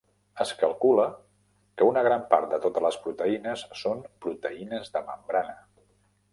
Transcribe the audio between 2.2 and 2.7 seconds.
part de